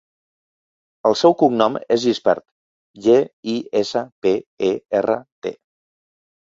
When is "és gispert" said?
1.97-2.43